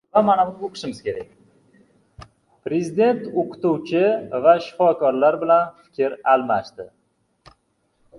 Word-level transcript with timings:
Prezident 2.67 3.27
o‘qituvchi 3.41 4.01
va 4.47 4.55
shifokorlar 4.69 5.37
bilan 5.45 5.69
fikr 5.83 6.17
almashdi 6.35 6.87